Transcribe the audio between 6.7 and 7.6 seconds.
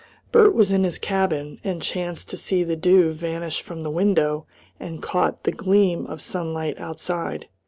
outside.